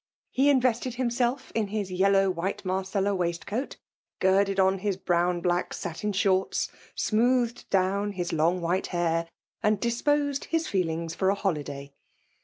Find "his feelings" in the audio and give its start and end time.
10.45-11.13